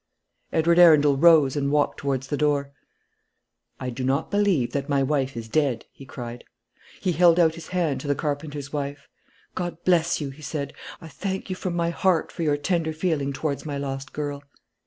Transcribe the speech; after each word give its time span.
Edward 0.51 0.79
Arundel 0.79 1.15
rose 1.15 1.55
and 1.55 1.71
walked 1.71 1.99
towards 1.99 2.25
the 2.25 2.35
door. 2.35 2.71
"I 3.79 3.91
do 3.91 4.03
not 4.03 4.31
believe 4.31 4.71
that 4.71 4.89
my 4.89 5.03
wife 5.03 5.37
is 5.37 5.47
dead," 5.47 5.85
he 5.91 6.07
cried. 6.07 6.43
He 6.99 7.11
held 7.11 7.39
out 7.39 7.53
his 7.53 7.67
hand 7.67 8.01
to 8.01 8.07
the 8.07 8.15
carpenter's 8.15 8.73
wife. 8.73 9.07
"God 9.53 9.77
bless 9.83 10.19
you!" 10.19 10.31
he 10.31 10.41
said. 10.41 10.73
"I 11.01 11.07
thank 11.07 11.51
you 11.51 11.55
from 11.55 11.75
my 11.75 11.91
heart 11.91 12.31
for 12.31 12.41
your 12.41 12.57
tender 12.57 12.93
feeling 12.93 13.31
towards 13.31 13.63
my 13.63 13.77
lost 13.77 14.11
girl." 14.11 14.41